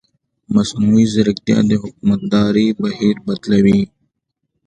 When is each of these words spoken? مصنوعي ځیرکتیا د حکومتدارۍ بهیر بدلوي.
مصنوعي 0.53 1.05
ځیرکتیا 1.13 1.57
د 1.69 1.71
حکومتدارۍ 1.83 2.67
بهیر 2.81 3.15
بدلوي. 3.27 3.81